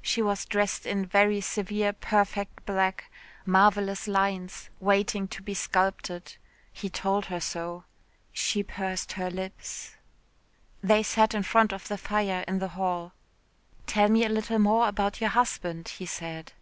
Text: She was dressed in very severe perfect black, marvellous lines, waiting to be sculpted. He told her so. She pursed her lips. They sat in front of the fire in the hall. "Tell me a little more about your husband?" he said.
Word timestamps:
She 0.00 0.22
was 0.22 0.46
dressed 0.46 0.86
in 0.86 1.04
very 1.04 1.42
severe 1.42 1.92
perfect 1.92 2.64
black, 2.64 3.12
marvellous 3.44 4.08
lines, 4.08 4.70
waiting 4.80 5.28
to 5.28 5.42
be 5.42 5.52
sculpted. 5.52 6.36
He 6.72 6.88
told 6.88 7.26
her 7.26 7.38
so. 7.38 7.84
She 8.32 8.62
pursed 8.62 9.12
her 9.12 9.28
lips. 9.30 9.96
They 10.82 11.02
sat 11.02 11.34
in 11.34 11.42
front 11.42 11.74
of 11.74 11.86
the 11.86 11.98
fire 11.98 12.46
in 12.48 12.60
the 12.60 12.68
hall. 12.68 13.12
"Tell 13.86 14.08
me 14.08 14.24
a 14.24 14.30
little 14.30 14.58
more 14.58 14.88
about 14.88 15.20
your 15.20 15.28
husband?" 15.28 15.88
he 15.88 16.06
said. 16.06 16.54